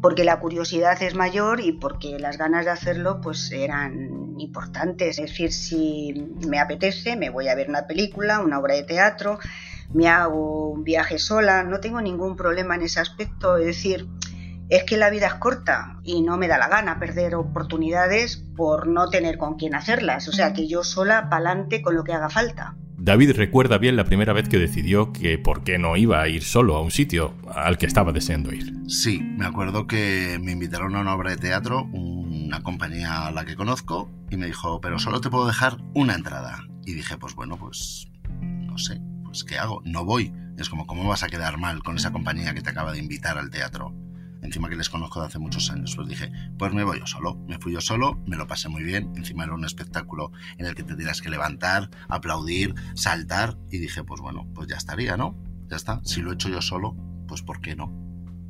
porque 0.00 0.24
la 0.24 0.40
curiosidad 0.40 1.00
es 1.02 1.14
mayor 1.14 1.60
y 1.60 1.72
porque 1.72 2.18
las 2.18 2.38
ganas 2.38 2.64
de 2.64 2.70
hacerlo 2.70 3.20
pues 3.20 3.50
eran 3.52 4.34
importantes. 4.38 5.18
Es 5.18 5.30
decir, 5.30 5.52
si 5.52 6.14
me 6.48 6.58
apetece, 6.58 7.16
me 7.16 7.30
voy 7.30 7.48
a 7.48 7.54
ver 7.54 7.68
una 7.68 7.86
película, 7.86 8.40
una 8.40 8.58
obra 8.58 8.74
de 8.74 8.84
teatro, 8.84 9.38
me 9.92 10.08
hago 10.08 10.70
un 10.70 10.84
viaje 10.84 11.18
sola, 11.18 11.64
no 11.64 11.80
tengo 11.80 12.00
ningún 12.00 12.36
problema 12.36 12.74
en 12.74 12.82
ese 12.82 13.00
aspecto. 13.00 13.56
Es 13.56 13.66
decir, 13.66 14.08
es 14.68 14.84
que 14.84 14.96
la 14.96 15.10
vida 15.10 15.26
es 15.26 15.34
corta 15.34 15.98
y 16.04 16.22
no 16.22 16.36
me 16.38 16.48
da 16.48 16.58
la 16.58 16.68
gana 16.68 16.98
perder 16.98 17.34
oportunidades 17.34 18.44
por 18.56 18.86
no 18.86 19.08
tener 19.08 19.36
con 19.36 19.56
quién 19.56 19.74
hacerlas. 19.74 20.28
O 20.28 20.32
sea, 20.32 20.52
que 20.52 20.68
yo 20.68 20.84
sola 20.84 21.28
pa'lante 21.28 21.82
con 21.82 21.94
lo 21.96 22.04
que 22.04 22.12
haga 22.12 22.28
falta. 22.28 22.76
David 23.02 23.32
recuerda 23.32 23.78
bien 23.78 23.96
la 23.96 24.04
primera 24.04 24.34
vez 24.34 24.48
que 24.50 24.58
decidió 24.58 25.10
que 25.10 25.38
por 25.38 25.64
qué 25.64 25.78
no 25.78 25.96
iba 25.96 26.20
a 26.20 26.28
ir 26.28 26.44
solo 26.44 26.76
a 26.76 26.82
un 26.82 26.90
sitio 26.90 27.34
al 27.54 27.78
que 27.78 27.86
estaba 27.86 28.12
deseando 28.12 28.52
ir. 28.52 28.74
Sí, 28.88 29.22
me 29.22 29.46
acuerdo 29.46 29.86
que 29.86 30.38
me 30.38 30.52
invitaron 30.52 30.94
a 30.94 31.00
una 31.00 31.14
obra 31.14 31.30
de 31.30 31.38
teatro, 31.38 31.84
una 31.94 32.62
compañía 32.62 33.26
a 33.26 33.30
la 33.30 33.46
que 33.46 33.56
conozco, 33.56 34.10
y 34.28 34.36
me 34.36 34.46
dijo, 34.46 34.82
pero 34.82 34.98
solo 34.98 35.22
te 35.22 35.30
puedo 35.30 35.46
dejar 35.46 35.78
una 35.94 36.14
entrada. 36.14 36.62
Y 36.84 36.92
dije, 36.92 37.16
pues 37.16 37.34
bueno, 37.34 37.56
pues 37.56 38.06
no 38.42 38.76
sé, 38.76 39.00
pues 39.30 39.44
¿qué 39.44 39.58
hago? 39.58 39.82
No 39.84 40.04
voy. 40.04 40.32
Es 40.58 40.68
como, 40.68 40.86
¿cómo 40.86 41.08
vas 41.08 41.22
a 41.22 41.28
quedar 41.28 41.58
mal 41.58 41.82
con 41.82 41.96
esa 41.96 42.12
compañía 42.12 42.52
que 42.54 42.60
te 42.60 42.70
acaba 42.70 42.92
de 42.92 42.98
invitar 42.98 43.38
al 43.38 43.50
teatro? 43.50 43.94
encima 44.42 44.70
que 44.70 44.76
les 44.76 44.88
conozco 44.88 45.20
de 45.20 45.26
hace 45.26 45.38
muchos 45.38 45.70
años. 45.70 45.94
Pues 45.94 46.08
dije, 46.08 46.32
pues 46.58 46.72
me 46.72 46.82
voy 46.82 46.98
yo 46.98 47.06
solo. 47.06 47.36
Me 47.46 47.58
fui 47.58 47.74
yo 47.74 47.80
solo, 47.82 48.22
me 48.26 48.36
lo 48.36 48.46
pasé 48.46 48.70
muy 48.70 48.82
bien. 48.82 49.12
Encima 49.14 49.44
era 49.44 49.52
un 49.52 49.66
espectáculo 49.66 50.32
en 50.56 50.64
el 50.64 50.74
que 50.74 50.82
te 50.82 50.96
tienes 50.96 51.20
que 51.20 51.28
levantar, 51.28 51.90
aplaudir, 52.08 52.74
saltar. 52.94 53.58
Y 53.70 53.78
dije, 53.78 54.02
pues 54.02 54.22
bueno, 54.22 54.48
pues 54.54 54.66
ya 54.66 54.76
estaría, 54.76 55.18
¿no? 55.18 55.36
ya 55.70 55.76
está. 55.76 56.00
Si 56.04 56.20
lo 56.20 56.30
he 56.30 56.34
hecho 56.34 56.48
yo 56.48 56.60
solo, 56.60 56.96
pues 57.28 57.42
¿por 57.42 57.60
qué 57.60 57.76
no? 57.76 57.92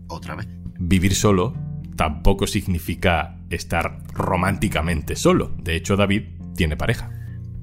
Otra 0.09 0.35
vez. 0.35 0.49
Vivir 0.79 1.15
solo 1.15 1.55
tampoco 1.97 2.47
significa 2.47 3.39
estar 3.51 4.03
románticamente 4.13 5.17
solo. 5.17 5.55
De 5.59 5.77
hecho, 5.77 5.97
David 5.97 6.23
tiene 6.57 6.77
pareja. 6.77 7.11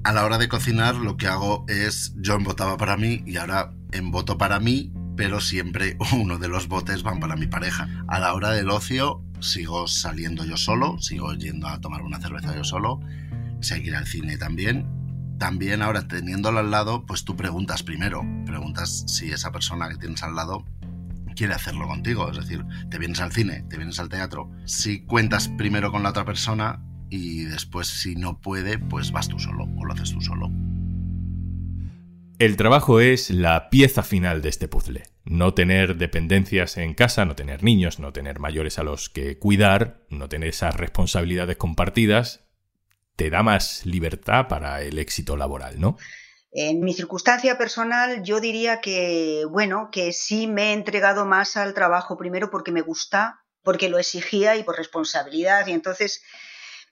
A 0.04 0.12
la 0.12 0.24
hora 0.24 0.38
de 0.38 0.48
cocinar 0.48 0.94
lo 0.94 1.16
que 1.16 1.26
hago 1.26 1.64
es, 1.68 2.14
yo 2.16 2.34
embotaba 2.34 2.76
para 2.76 2.96
mí 2.96 3.22
y 3.26 3.36
ahora 3.36 3.72
emboto 3.92 4.38
para 4.38 4.60
mí, 4.60 4.92
pero 5.16 5.40
siempre 5.40 5.96
uno 6.12 6.38
de 6.38 6.48
los 6.48 6.68
botes 6.68 7.02
van 7.02 7.20
para 7.20 7.36
mi 7.36 7.46
pareja. 7.46 7.88
A 8.06 8.18
la 8.18 8.32
hora 8.32 8.50
del 8.50 8.70
ocio 8.70 9.22
sigo 9.40 9.86
saliendo 9.86 10.44
yo 10.44 10.56
solo, 10.56 10.98
sigo 11.00 11.34
yendo 11.34 11.68
a 11.68 11.80
tomar 11.80 12.02
una 12.02 12.20
cerveza 12.20 12.54
yo 12.54 12.64
solo, 12.64 13.00
si 13.60 13.74
hay 13.74 13.82
que 13.82 13.88
ir 13.88 13.96
al 13.96 14.06
cine 14.06 14.38
también. 14.38 14.86
También 15.38 15.82
ahora 15.82 16.08
teniéndolo 16.08 16.58
al 16.58 16.70
lado, 16.70 17.04
pues 17.06 17.24
tú 17.24 17.36
preguntas 17.36 17.82
primero, 17.82 18.22
preguntas 18.44 19.04
si 19.06 19.30
esa 19.30 19.52
persona 19.52 19.88
que 19.88 19.96
tienes 19.96 20.22
al 20.22 20.34
lado 20.34 20.64
quiere 21.36 21.54
hacerlo 21.54 21.86
contigo, 21.86 22.28
es 22.30 22.36
decir, 22.36 22.64
te 22.90 22.98
vienes 22.98 23.20
al 23.20 23.30
cine, 23.30 23.64
te 23.68 23.76
vienes 23.76 24.00
al 24.00 24.08
teatro. 24.08 24.50
Si 24.64 25.04
cuentas 25.04 25.48
primero 25.48 25.92
con 25.92 26.02
la 26.02 26.10
otra 26.10 26.24
persona 26.24 26.82
y 27.10 27.44
después 27.44 27.88
si 27.88 28.16
no 28.16 28.40
puede, 28.40 28.78
pues 28.78 29.12
vas 29.12 29.28
tú 29.28 29.38
solo 29.38 29.68
o 29.76 29.84
lo 29.84 29.92
haces 29.92 30.12
tú 30.12 30.20
solo. 30.20 30.50
El 32.38 32.56
trabajo 32.56 33.00
es 33.00 33.30
la 33.30 33.68
pieza 33.68 34.04
final 34.04 34.42
de 34.42 34.48
este 34.48 34.68
puzzle. 34.68 35.02
No 35.24 35.54
tener 35.54 35.96
dependencias 35.96 36.76
en 36.76 36.94
casa, 36.94 37.24
no 37.24 37.34
tener 37.34 37.64
niños, 37.64 37.98
no 37.98 38.12
tener 38.12 38.38
mayores 38.38 38.78
a 38.78 38.84
los 38.84 39.08
que 39.08 39.38
cuidar, 39.38 40.04
no 40.08 40.28
tener 40.28 40.50
esas 40.50 40.76
responsabilidades 40.76 41.56
compartidas, 41.56 42.44
te 43.16 43.30
da 43.30 43.42
más 43.42 43.84
libertad 43.84 44.46
para 44.46 44.82
el 44.82 45.00
éxito 45.00 45.36
laboral, 45.36 45.80
¿no? 45.80 45.96
En 46.52 46.80
mi 46.80 46.94
circunstancia 46.94 47.58
personal, 47.58 48.22
yo 48.22 48.40
diría 48.40 48.80
que, 48.80 49.44
bueno, 49.50 49.90
que 49.90 50.12
sí 50.12 50.46
me 50.46 50.70
he 50.70 50.72
entregado 50.74 51.26
más 51.26 51.56
al 51.56 51.74
trabajo 51.74 52.16
primero 52.16 52.50
porque 52.50 52.70
me 52.70 52.80
gusta, 52.80 53.40
porque 53.64 53.88
lo 53.88 53.98
exigía 53.98 54.56
y 54.56 54.62
por 54.62 54.76
responsabilidad. 54.76 55.66
Y 55.66 55.72
entonces 55.72 56.22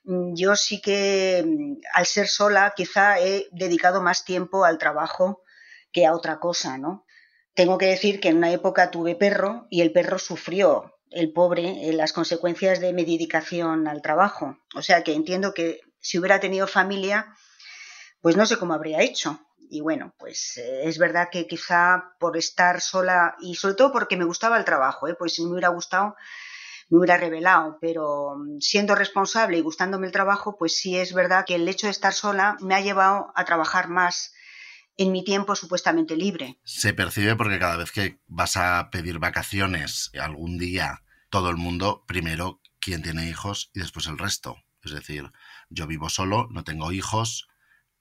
yo 0.06 0.54
sí 0.56 0.80
que 0.80 1.44
mm, 1.46 1.80
al 1.94 2.06
ser 2.06 2.28
sola 2.28 2.72
quizá 2.76 3.18
he 3.20 3.48
dedicado 3.52 4.02
más 4.02 4.24
tiempo 4.24 4.64
al 4.64 4.78
trabajo 4.78 5.42
que 5.92 6.06
a 6.06 6.14
otra 6.14 6.38
cosa, 6.38 6.78
¿no? 6.78 7.04
Tengo 7.54 7.78
que 7.78 7.86
decir 7.86 8.20
que 8.20 8.28
en 8.28 8.36
una 8.36 8.52
época 8.52 8.90
tuve 8.90 9.14
perro 9.16 9.66
y 9.70 9.80
el 9.80 9.92
perro 9.92 10.18
sufrió, 10.18 10.98
el 11.10 11.32
pobre, 11.32 11.92
las 11.94 12.12
consecuencias 12.12 12.80
de 12.80 12.92
mi 12.92 13.04
dedicación 13.04 13.88
al 13.88 14.02
trabajo. 14.02 14.58
O 14.74 14.82
sea 14.82 15.02
que 15.02 15.14
entiendo 15.14 15.54
que 15.54 15.80
si 15.98 16.18
hubiera 16.18 16.38
tenido 16.38 16.66
familia, 16.66 17.34
pues 18.20 18.36
no 18.36 18.44
sé 18.44 18.58
cómo 18.58 18.74
habría 18.74 19.00
hecho. 19.00 19.40
Y 19.70 19.80
bueno, 19.80 20.14
pues 20.18 20.58
eh, 20.58 20.82
es 20.84 20.98
verdad 20.98 21.28
que 21.32 21.46
quizá 21.46 22.14
por 22.20 22.36
estar 22.36 22.80
sola 22.80 23.34
y 23.40 23.54
sobre 23.54 23.74
todo 23.74 23.90
porque 23.90 24.16
me 24.16 24.24
gustaba 24.24 24.58
el 24.58 24.64
trabajo, 24.64 25.08
¿eh? 25.08 25.14
pues 25.18 25.34
si 25.34 25.42
me 25.44 25.52
hubiera 25.52 25.68
gustado 25.68 26.14
me 26.88 26.98
hubiera 26.98 27.16
revelado, 27.16 27.78
pero 27.80 28.36
mm, 28.36 28.60
siendo 28.60 28.94
responsable 28.94 29.58
y 29.58 29.62
gustándome 29.62 30.06
el 30.06 30.12
trabajo, 30.12 30.56
pues 30.58 30.76
sí 30.76 30.96
es 30.96 31.12
verdad 31.12 31.44
que 31.46 31.56
el 31.56 31.68
hecho 31.68 31.86
de 31.86 31.92
estar 31.92 32.12
sola 32.12 32.56
me 32.60 32.74
ha 32.74 32.80
llevado 32.80 33.32
a 33.34 33.44
trabajar 33.44 33.88
más 33.88 34.32
en 34.96 35.12
mi 35.12 35.24
tiempo 35.24 35.54
supuestamente 35.56 36.16
libre. 36.16 36.58
Se 36.64 36.94
percibe 36.94 37.36
porque 37.36 37.58
cada 37.58 37.76
vez 37.76 37.92
que 37.92 38.18
vas 38.28 38.56
a 38.56 38.88
pedir 38.90 39.18
vacaciones 39.18 40.10
algún 40.20 40.58
día, 40.58 41.02
todo 41.28 41.50
el 41.50 41.56
mundo, 41.56 42.04
primero 42.06 42.60
quien 42.80 43.02
tiene 43.02 43.28
hijos 43.28 43.70
y 43.74 43.80
después 43.80 44.06
el 44.06 44.16
resto. 44.16 44.56
Es 44.82 44.92
decir, 44.92 45.32
yo 45.68 45.86
vivo 45.86 46.08
solo, 46.08 46.46
no 46.50 46.62
tengo 46.62 46.92
hijos, 46.92 47.48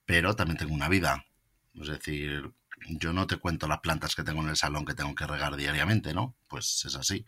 pero 0.06 0.36
también 0.36 0.58
tengo 0.58 0.74
una 0.74 0.88
vida. 0.88 1.26
Es 1.74 1.88
decir, 1.88 2.54
yo 2.88 3.12
no 3.12 3.26
te 3.26 3.38
cuento 3.38 3.68
las 3.68 3.80
plantas 3.80 4.16
que 4.16 4.24
tengo 4.24 4.42
en 4.42 4.50
el 4.50 4.56
salón 4.56 4.86
que 4.86 4.94
tengo 4.94 5.16
que 5.16 5.26
regar 5.26 5.56
diariamente, 5.56 6.14
¿no? 6.14 6.36
Pues 6.48 6.86
es 6.86 6.96
así 6.96 7.26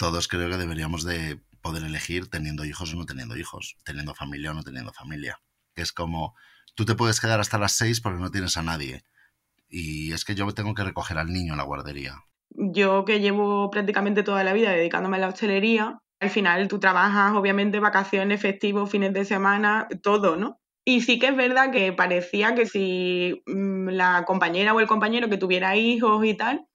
todos 0.00 0.28
creo 0.28 0.48
que 0.48 0.56
deberíamos 0.56 1.04
de 1.04 1.38
poder 1.60 1.84
elegir 1.84 2.30
teniendo 2.30 2.64
hijos 2.64 2.94
o 2.94 2.96
no 2.96 3.04
teniendo 3.04 3.36
hijos, 3.36 3.76
teniendo 3.84 4.14
familia 4.14 4.50
o 4.50 4.54
no 4.54 4.62
teniendo 4.62 4.94
familia. 4.94 5.38
Es 5.76 5.92
como, 5.92 6.34
tú 6.74 6.86
te 6.86 6.94
puedes 6.94 7.20
quedar 7.20 7.38
hasta 7.38 7.58
las 7.58 7.72
seis 7.72 8.00
porque 8.00 8.18
no 8.18 8.30
tienes 8.30 8.56
a 8.56 8.62
nadie. 8.62 9.04
Y 9.68 10.12
es 10.14 10.24
que 10.24 10.34
yo 10.34 10.50
tengo 10.52 10.72
que 10.74 10.84
recoger 10.84 11.18
al 11.18 11.26
niño 11.26 11.52
en 11.52 11.58
la 11.58 11.64
guardería. 11.64 12.14
Yo 12.48 13.04
que 13.04 13.20
llevo 13.20 13.70
prácticamente 13.70 14.22
toda 14.22 14.42
la 14.42 14.54
vida 14.54 14.70
dedicándome 14.70 15.18
a 15.18 15.20
la 15.20 15.28
hostelería, 15.28 15.98
al 16.18 16.30
final 16.30 16.66
tú 16.68 16.80
trabajas, 16.80 17.34
obviamente, 17.34 17.78
vacaciones, 17.78 18.40
festivos, 18.40 18.90
fines 18.90 19.12
de 19.12 19.26
semana, 19.26 19.86
todo, 20.02 20.36
¿no? 20.36 20.58
Y 20.86 21.02
sí 21.02 21.18
que 21.18 21.28
es 21.28 21.36
verdad 21.36 21.72
que 21.72 21.92
parecía 21.92 22.54
que 22.54 22.64
si 22.64 23.42
mm, 23.44 23.90
la 23.90 24.24
compañera 24.24 24.72
o 24.72 24.80
el 24.80 24.86
compañero 24.86 25.28
que 25.28 25.36
tuviera 25.36 25.76
hijos 25.76 26.24
y 26.24 26.32
tal, 26.32 26.66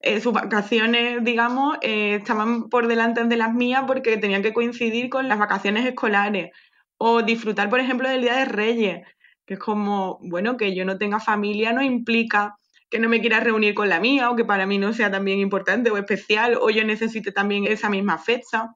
eh, 0.00 0.20
sus 0.20 0.32
vacaciones, 0.32 1.24
digamos, 1.24 1.78
eh, 1.82 2.16
estaban 2.16 2.68
por 2.68 2.86
delante 2.86 3.24
de 3.24 3.36
las 3.36 3.54
mías 3.54 3.84
porque 3.86 4.16
tenían 4.18 4.42
que 4.42 4.52
coincidir 4.52 5.08
con 5.08 5.28
las 5.28 5.38
vacaciones 5.38 5.86
escolares. 5.86 6.50
O 6.98 7.22
disfrutar, 7.22 7.68
por 7.70 7.80
ejemplo, 7.80 8.08
del 8.08 8.22
Día 8.22 8.36
de 8.36 8.44
Reyes, 8.46 9.06
que 9.46 9.54
es 9.54 9.60
como, 9.60 10.18
bueno, 10.22 10.56
que 10.56 10.74
yo 10.74 10.84
no 10.84 10.98
tenga 10.98 11.20
familia 11.20 11.72
no 11.72 11.82
implica 11.82 12.56
que 12.90 12.98
no 12.98 13.08
me 13.08 13.20
quiera 13.20 13.40
reunir 13.40 13.74
con 13.74 13.88
la 13.88 14.00
mía 14.00 14.30
o 14.30 14.36
que 14.36 14.44
para 14.44 14.66
mí 14.66 14.78
no 14.78 14.92
sea 14.92 15.10
también 15.10 15.40
importante 15.40 15.90
o 15.90 15.96
especial 15.96 16.56
o 16.60 16.70
yo 16.70 16.84
necesite 16.84 17.32
también 17.32 17.66
esa 17.66 17.90
misma 17.90 18.18
fecha. 18.18 18.74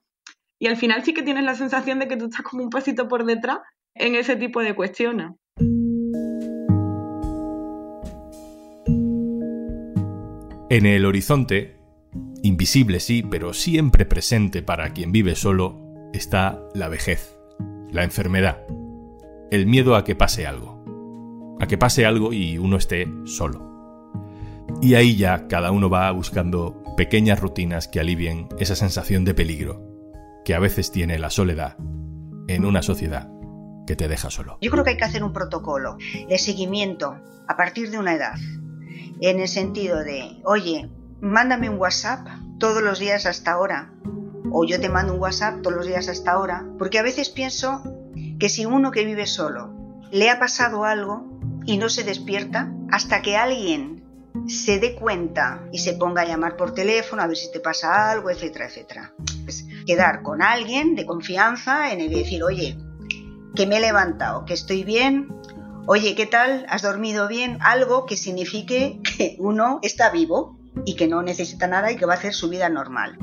Y 0.58 0.66
al 0.66 0.76
final 0.76 1.04
sí 1.04 1.14
que 1.14 1.22
tienes 1.22 1.44
la 1.44 1.54
sensación 1.54 1.98
de 1.98 2.08
que 2.08 2.16
tú 2.16 2.26
estás 2.26 2.42
como 2.42 2.62
un 2.64 2.70
pasito 2.70 3.08
por 3.08 3.24
detrás 3.24 3.58
en 3.94 4.14
ese 4.14 4.36
tipo 4.36 4.62
de 4.62 4.74
cuestiones. 4.74 5.30
En 10.70 10.86
el 10.86 11.04
horizonte, 11.04 11.80
invisible 12.44 13.00
sí, 13.00 13.24
pero 13.28 13.54
siempre 13.54 14.06
presente 14.06 14.62
para 14.62 14.92
quien 14.92 15.10
vive 15.10 15.34
solo, 15.34 15.80
está 16.12 16.60
la 16.74 16.86
vejez, 16.86 17.36
la 17.90 18.04
enfermedad, 18.04 18.64
el 19.50 19.66
miedo 19.66 19.96
a 19.96 20.04
que 20.04 20.14
pase 20.14 20.46
algo, 20.46 21.56
a 21.58 21.66
que 21.66 21.76
pase 21.76 22.06
algo 22.06 22.32
y 22.32 22.56
uno 22.58 22.76
esté 22.76 23.08
solo. 23.24 23.68
Y 24.80 24.94
ahí 24.94 25.16
ya 25.16 25.48
cada 25.48 25.72
uno 25.72 25.90
va 25.90 26.08
buscando 26.12 26.84
pequeñas 26.96 27.40
rutinas 27.40 27.88
que 27.88 27.98
alivien 27.98 28.46
esa 28.60 28.76
sensación 28.76 29.24
de 29.24 29.34
peligro 29.34 29.82
que 30.44 30.54
a 30.54 30.60
veces 30.60 30.92
tiene 30.92 31.18
la 31.18 31.30
soledad 31.30 31.78
en 32.46 32.64
una 32.64 32.82
sociedad 32.82 33.28
que 33.88 33.96
te 33.96 34.06
deja 34.06 34.30
solo. 34.30 34.56
Yo 34.60 34.70
creo 34.70 34.84
que 34.84 34.90
hay 34.90 34.96
que 34.96 35.04
hacer 35.04 35.24
un 35.24 35.32
protocolo 35.32 35.96
de 36.28 36.38
seguimiento 36.38 37.16
a 37.48 37.56
partir 37.56 37.90
de 37.90 37.98
una 37.98 38.14
edad 38.14 38.34
en 39.20 39.40
el 39.40 39.48
sentido 39.48 39.98
de, 40.02 40.40
oye, 40.44 40.88
mándame 41.20 41.68
un 41.68 41.78
WhatsApp 41.78 42.26
todos 42.58 42.82
los 42.82 42.98
días 42.98 43.26
hasta 43.26 43.52
ahora, 43.52 43.92
o 44.52 44.64
yo 44.64 44.80
te 44.80 44.88
mando 44.88 45.14
un 45.14 45.20
WhatsApp 45.20 45.62
todos 45.62 45.76
los 45.76 45.86
días 45.86 46.08
hasta 46.08 46.32
ahora, 46.32 46.66
porque 46.78 46.98
a 46.98 47.02
veces 47.02 47.28
pienso 47.28 47.82
que 48.38 48.48
si 48.48 48.66
uno 48.66 48.90
que 48.90 49.04
vive 49.04 49.26
solo 49.26 49.72
le 50.10 50.30
ha 50.30 50.38
pasado 50.38 50.84
algo 50.84 51.26
y 51.66 51.76
no 51.76 51.88
se 51.88 52.04
despierta 52.04 52.72
hasta 52.90 53.22
que 53.22 53.36
alguien 53.36 54.02
se 54.46 54.78
dé 54.78 54.94
cuenta 54.94 55.62
y 55.72 55.78
se 55.78 55.94
ponga 55.94 56.22
a 56.22 56.26
llamar 56.26 56.56
por 56.56 56.74
teléfono 56.74 57.22
a 57.22 57.26
ver 57.26 57.36
si 57.36 57.50
te 57.52 57.60
pasa 57.60 58.10
algo, 58.10 58.30
etcétera, 58.30 58.66
etcétera. 58.66 59.12
Es 59.46 59.66
quedar 59.86 60.22
con 60.22 60.42
alguien 60.42 60.94
de 60.94 61.06
confianza 61.06 61.92
en 61.92 62.00
el 62.00 62.10
decir, 62.10 62.42
oye, 62.42 62.76
que 63.54 63.66
me 63.66 63.78
he 63.78 63.80
levantado, 63.80 64.44
que 64.44 64.54
estoy 64.54 64.84
bien, 64.84 65.28
Oye, 65.92 66.14
¿qué 66.14 66.26
tal? 66.26 66.66
¿Has 66.68 66.82
dormido 66.82 67.26
bien? 67.26 67.58
Algo 67.62 68.06
que 68.06 68.16
signifique 68.16 69.00
que 69.02 69.34
uno 69.40 69.80
está 69.82 70.08
vivo 70.10 70.56
y 70.84 70.94
que 70.94 71.08
no 71.08 71.20
necesita 71.20 71.66
nada 71.66 71.90
y 71.90 71.96
que 71.96 72.06
va 72.06 72.12
a 72.12 72.16
hacer 72.16 72.32
su 72.32 72.48
vida 72.48 72.68
normal. 72.68 73.18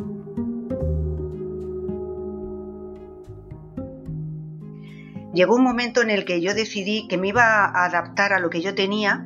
Llegó 5.34 5.56
un 5.56 5.64
momento 5.64 6.02
en 6.02 6.10
el 6.10 6.26
que 6.26 6.42
yo 6.42 6.54
decidí 6.54 7.08
que 7.08 7.18
me 7.18 7.30
iba 7.30 7.64
a 7.68 7.86
adaptar 7.86 8.34
a 8.34 8.40
lo 8.40 8.50
que 8.50 8.62
yo 8.62 8.76
tenía 8.76 9.26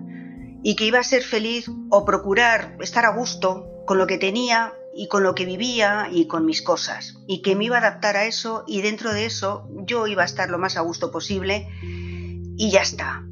y 0.61 0.75
que 0.75 0.85
iba 0.85 0.99
a 0.99 1.03
ser 1.03 1.23
feliz 1.23 1.67
o 1.89 2.05
procurar 2.05 2.77
estar 2.79 3.05
a 3.05 3.15
gusto 3.15 3.65
con 3.87 3.97
lo 3.97 4.05
que 4.05 4.19
tenía 4.19 4.71
y 4.93 5.07
con 5.07 5.23
lo 5.23 5.33
que 5.33 5.45
vivía 5.45 6.09
y 6.11 6.27
con 6.27 6.45
mis 6.45 6.61
cosas. 6.61 7.17
Y 7.25 7.41
que 7.41 7.55
me 7.55 7.65
iba 7.65 7.77
a 7.77 7.79
adaptar 7.79 8.17
a 8.17 8.25
eso 8.25 8.65
y 8.67 8.83
dentro 8.83 9.11
de 9.11 9.25
eso 9.25 9.67
yo 9.87 10.05
iba 10.05 10.21
a 10.21 10.27
estar 10.27 10.51
lo 10.51 10.59
más 10.59 10.77
a 10.77 10.81
gusto 10.81 11.09
posible 11.09 11.67
y 11.81 12.69
ya 12.69 12.81
está. 12.81 13.23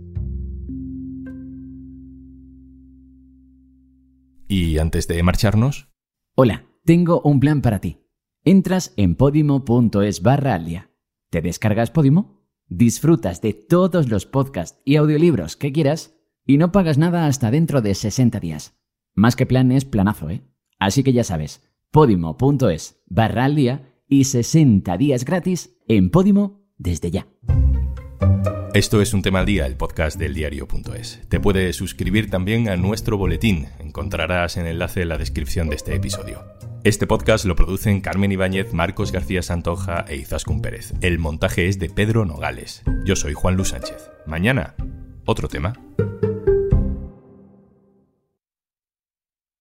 Y 4.50 4.79
antes 4.79 5.08
de 5.08 5.22
marcharnos... 5.22 5.89
Hola, 6.36 6.65
tengo 6.84 7.22
un 7.22 7.39
plan 7.39 7.62
para 7.62 7.79
ti. 7.79 8.00
Entras 8.44 8.94
en 8.98 9.13
podimo.es 9.13 10.24
barra 10.24 10.56
al 10.56 10.65
día. 10.65 10.89
¿Te 11.29 11.44
descargas 11.44 11.91
Podimo? 11.91 12.41
Disfrutas 12.68 13.41
de 13.41 13.53
todos 13.53 14.10
los 14.10 14.25
podcasts 14.25 14.82
y 14.86 14.96
audiolibros 14.96 15.56
que 15.56 15.72
quieras 15.72 16.15
y 16.48 16.58
no 16.58 16.72
pagas 16.72 16.98
nada 16.98 17.27
hasta 17.27 17.51
dentro 17.51 17.82
de 17.82 17.94
60 17.94 18.39
días. 18.39 18.75
Más 19.13 19.36
que 19.36 19.46
plan 19.46 19.72
es 19.72 19.86
planazo, 19.86 20.32
¿eh? 20.32 20.41
Así 20.79 21.03
que 21.03 21.13
ya 21.13 21.24
sabes, 21.24 21.62
podimo.es 21.91 23.03
barra 23.06 23.46
al 23.46 23.56
día 23.56 23.94
y 24.08 24.24
60 24.24 24.98
días 24.98 25.25
gratis 25.25 25.77
en 25.88 26.10
Podimo 26.10 26.65
desde 26.75 27.12
ya. 27.12 27.27
Esto 28.76 29.02
es 29.02 29.16
un 29.16 29.24
tema 29.24 29.40
al 29.40 29.48
día, 29.48 29.66
el 29.66 29.76
podcast 29.76 30.20
del 30.20 30.36
diario.es. 30.36 31.22
Te 31.28 31.40
puedes 31.40 31.76
suscribir 31.76 32.30
también 32.30 32.70
a 32.70 32.78
nuestro 32.78 33.18
boletín. 33.18 33.68
Encontrarás 33.80 34.58
el 34.58 34.68
enlace 34.68 35.02
en 35.02 35.10
la 35.10 35.18
descripción 35.18 35.70
de 35.70 35.76
este 35.76 35.96
episodio. 35.96 36.44
Este 36.84 37.08
podcast 37.08 37.46
lo 37.46 37.56
producen 37.56 38.00
Carmen 38.00 38.32
Ibáñez, 38.32 38.72
Marcos 38.72 39.12
García 39.12 39.42
Santoja 39.42 40.06
e 40.08 40.18
Izaskun 40.18 40.62
Pérez. 40.62 40.94
El 41.02 41.18
montaje 41.18 41.68
es 41.68 41.80
de 41.80 41.90
Pedro 41.90 42.26
Nogales. 42.26 42.84
Yo 43.06 43.16
soy 43.16 43.34
Juan 43.34 43.56
Luis 43.56 43.70
Sánchez. 43.70 44.12
Mañana, 44.28 44.76
otro 45.26 45.48
tema. 45.48 45.74